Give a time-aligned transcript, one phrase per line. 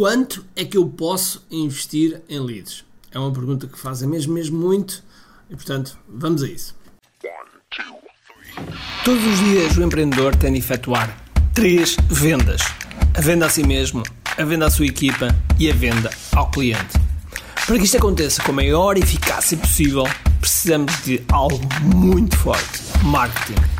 [0.00, 2.86] Quanto é que eu posso investir em leads?
[3.12, 5.04] É uma pergunta que fazem mesmo, mesmo muito
[5.50, 6.74] e, portanto, vamos a isso.
[9.04, 12.62] Todos os dias o empreendedor tem de efetuar três vendas:
[13.14, 14.02] a venda a si mesmo,
[14.38, 15.28] a venda à sua equipa
[15.58, 16.98] e a venda ao cliente.
[17.66, 20.04] Para que isto aconteça com a maior eficácia possível,
[20.40, 21.60] precisamos de algo
[21.94, 23.79] muito forte: marketing.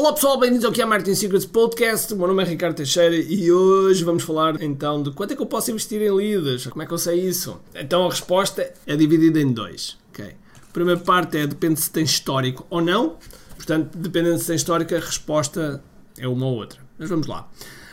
[0.00, 2.14] Olá pessoal, bem-vindos ao QI Marketing Secrets Podcast.
[2.14, 5.42] O meu nome é Ricardo Teixeira e hoje vamos falar então de quanto é que
[5.42, 7.60] eu posso investir em leads, como é que eu sei isso.
[7.74, 9.98] Então a resposta é dividida em dois.
[10.08, 10.36] Okay?
[10.56, 13.18] A primeira parte é depende se tem histórico ou não.
[13.54, 15.84] Portanto, dependendo se tem histórico, a resposta
[16.16, 16.80] é uma ou outra.
[16.98, 17.46] Mas vamos lá.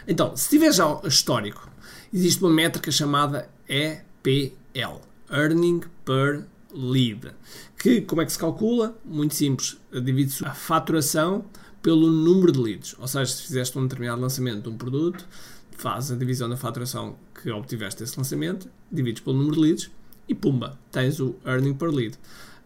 [0.08, 1.70] Então, se tiver já histórico,
[2.14, 7.34] existe uma métrica chamada EPL Earning per Lead.
[7.78, 8.98] Que, como é que se calcula?
[9.04, 9.76] Muito simples.
[9.92, 11.44] Divide-se a faturação
[11.88, 12.96] pelo número de leads.
[13.00, 15.26] Ou seja, se fizeste um determinado lançamento de um produto,
[15.78, 19.92] faz a divisão da faturação que obtiveste desse lançamento, divides pelo número de leads
[20.28, 22.18] e pumba, tens o earning per lead.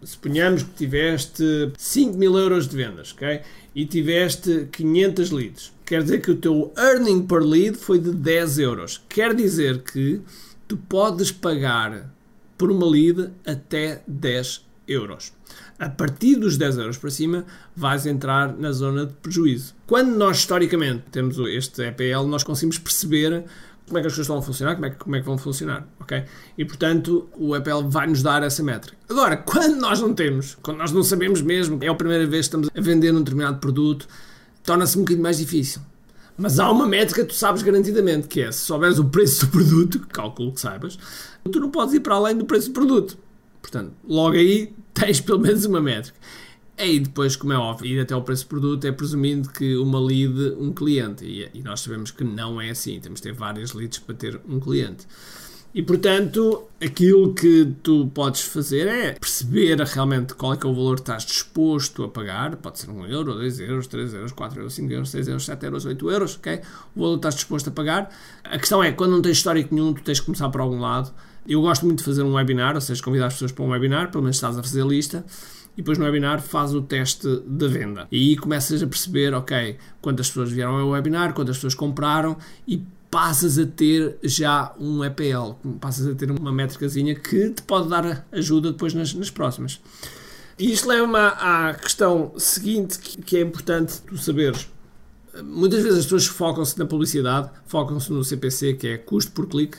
[0.04, 3.42] Suponhamos que tiveste 5 mil euros de vendas, ok?
[3.76, 5.72] E tiveste 500 leads.
[5.86, 9.04] Quer dizer que o teu earning per lead foi de 10 euros.
[9.08, 10.20] Quer dizer que
[10.68, 12.12] tu podes pagar
[12.58, 15.34] por uma lead até 10 euros.
[15.80, 19.74] A partir dos 10 euros para cima, vais entrar na zona de prejuízo.
[19.88, 23.44] Quando nós, historicamente, temos este EPL, nós conseguimos perceber
[23.92, 25.86] como é que as coisas a funcionar, como é que, como é que vão funcionar,
[26.00, 26.24] ok?
[26.58, 28.98] E portanto o Apple vai nos dar essa métrica.
[29.10, 32.56] Agora, quando nós não temos, quando nós não sabemos mesmo, é a primeira vez que
[32.56, 34.08] estamos a vender um determinado produto,
[34.64, 35.82] torna-se um bocadinho mais difícil.
[36.38, 39.52] Mas há uma métrica que tu sabes garantidamente, que é se souberes o preço do
[39.52, 40.98] produto, calculo que saibas,
[41.52, 43.18] tu não podes ir para além do preço do produto.
[43.62, 46.18] Portanto, logo aí tens pelo menos uma métrica.
[46.78, 50.00] E depois, como é óbvio, ir até ao preço do produto é presumindo que uma
[50.00, 51.24] lead, um cliente.
[51.24, 53.00] E, e, nós sabemos que não é assim.
[53.00, 55.06] Temos de ter várias leads para ter um cliente.
[55.74, 60.96] E portanto, aquilo que tu podes fazer é perceber realmente qual é é o valor
[60.96, 62.58] que estás disposto a pagar.
[62.58, 65.66] Pode ser 1 euro, 2 euros, 3 euros, 4 euros, 5 euros, 6 euros, 7
[65.66, 66.62] euros, 8 euros, ok?
[66.96, 68.10] O valor que estás disposto a pagar.
[68.44, 71.14] A questão é, quando não tens histórico nenhum, tu tens que começar por algum lado.
[71.48, 74.12] Eu gosto muito de fazer um webinar, ou seja, convidar as pessoas para um webinar,
[74.12, 75.26] pelo menos estás a fazer a lista
[75.74, 78.08] e depois no webinar faz o teste da venda.
[78.12, 82.38] E aí começas a perceber, ok, quantas pessoas vieram ao webinar, quantas pessoas compraram
[82.68, 87.90] e passas a ter já um EPL, passas a ter uma métricazinha que te pode
[87.90, 89.80] dar ajuda depois nas, nas próximas.
[90.60, 94.70] E isto leva-me à questão seguinte que é importante tu saberes.
[95.44, 99.78] Muitas vezes as pessoas focam-se na publicidade, focam-se no CPC, que é custo por clique,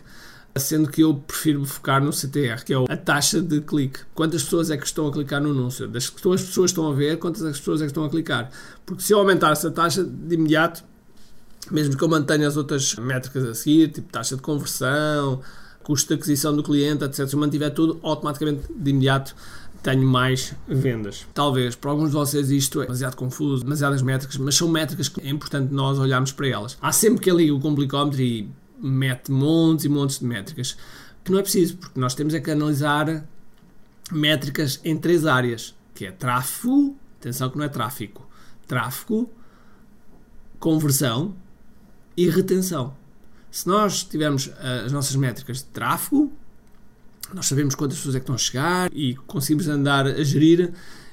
[0.57, 4.01] sendo que eu prefiro focar no CTR, que é a taxa de clique.
[4.15, 5.89] Quantas pessoas é que estão a clicar no anúncio?
[5.89, 8.51] Das que as pessoas estão a ver, quantas pessoas é que estão a clicar?
[8.85, 10.85] Porque se eu aumentar essa taxa de imediato,
[11.71, 15.41] mesmo que eu mantenha as outras métricas a seguir, tipo taxa de conversão,
[15.83, 19.34] custo de aquisição do cliente, etc., se eu mantiver tudo, automaticamente de imediato
[19.83, 21.27] tenho mais vendas.
[21.34, 25.21] Talvez para alguns de vocês isto é demasiado confuso, demasiadas métricas, mas são métricas que
[25.21, 26.79] é importante nós olharmos para elas.
[26.81, 28.49] Há sempre que ali o complicómetro e
[28.82, 30.76] mete montes e montes de métricas,
[31.25, 33.25] que não é preciso, porque nós temos é que analisar
[34.10, 38.28] métricas em três áreas, que é tráfego, atenção que não é tráfico,
[38.66, 39.31] tráfego,
[40.59, 41.34] conversão
[42.16, 42.97] e retenção.
[43.50, 46.32] Se nós tivermos eh, as nossas métricas de tráfego,
[47.32, 50.72] nós sabemos quantas pessoas é que estão a chegar e conseguimos andar a gerir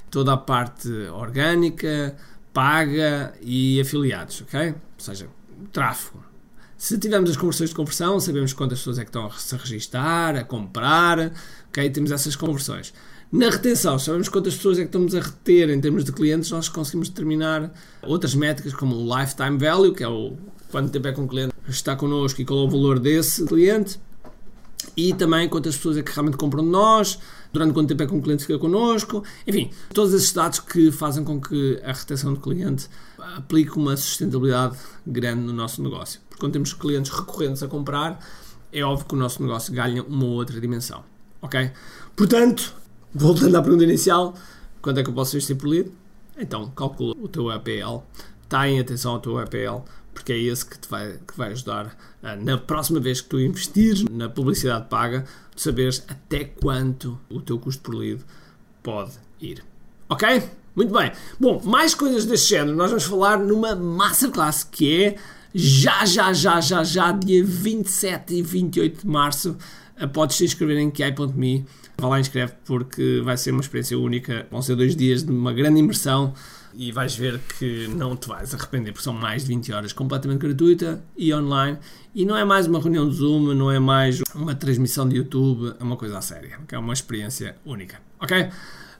[0.09, 2.15] toda a parte orgânica,
[2.53, 4.69] paga e afiliados, ok?
[4.71, 5.29] Ou seja,
[5.71, 6.23] tráfego.
[6.79, 10.37] Se tivermos as conversões de conversão, sabemos quantas pessoas é que estão a se registar,
[10.37, 11.33] a comprar,
[11.67, 11.89] ok?
[11.89, 12.93] Temos essas conversões.
[13.29, 16.69] Na retenção, sabemos quantas pessoas é que estamos a reter em termos de clientes, nós
[16.69, 17.69] conseguimos determinar
[18.01, 20.37] outras métricas como o lifetime value, que é o
[20.71, 23.99] quanto tempo é que um cliente está connosco e qual é o valor desse cliente,
[24.95, 27.19] e também quantas pessoas é que realmente compram de nós,
[27.51, 31.25] durante quanto tempo é que um cliente fica connosco, enfim, todos esses dados que fazem
[31.25, 32.87] com que a retenção do cliente
[33.35, 38.19] aplique uma sustentabilidade grande no nosso negócio quando temos clientes recorrentes a comprar,
[38.71, 41.03] é óbvio que o nosso negócio ganha uma outra dimensão.
[41.41, 41.71] Ok?
[42.15, 42.73] Portanto,
[43.13, 44.33] voltando à pergunta inicial,
[44.81, 45.91] quanto é que eu posso investir por lead?
[46.37, 48.03] Então, calcula o teu APL,
[48.43, 49.83] está em atenção ao teu APL,
[50.13, 51.87] porque é esse que te vai, que vai ajudar
[52.23, 55.25] uh, na próxima vez que tu investires na publicidade paga,
[55.55, 58.23] tu saberes até quanto o teu custo por lead
[58.83, 59.63] pode ir.
[60.09, 60.43] Ok?
[60.75, 61.11] Muito bem.
[61.39, 62.75] Bom, mais coisas deste género.
[62.75, 65.15] Nós vamos falar numa masterclass que é
[65.53, 69.57] já, já, já, já, já, dia 27 e 28 de março.
[70.01, 71.65] Uh, podes te inscrever em kiai.me.
[71.97, 74.47] Vá lá e inscreve porque vai ser uma experiência única.
[74.51, 76.33] Vão ser dois dias de uma grande imersão
[76.73, 80.39] e vais ver que não te vais arrepender, porque são mais de 20 horas completamente
[80.39, 81.77] gratuita e online.
[82.13, 85.75] E não é mais uma reunião de Zoom, não é mais uma transmissão de YouTube,
[85.79, 87.99] é uma coisa a séria, que é uma experiência única.
[88.19, 88.49] Ok?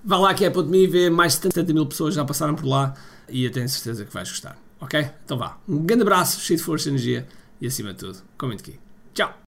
[0.04, 2.66] Vá lá que é ponto me ver, mais de 70 mil pessoas já passaram por
[2.66, 2.94] lá
[3.28, 4.58] e eu tenho certeza que vais gostar.
[4.80, 5.10] Ok?
[5.26, 5.58] Então vá.
[5.68, 7.28] Um grande abraço, cheio de força e energia
[7.60, 8.80] e acima de tudo, comente aqui.
[9.14, 9.34] Tchau!